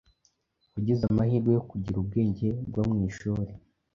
[0.73, 3.51] wagize amahirwe yo kugira ubwenge bwo mu ishuri,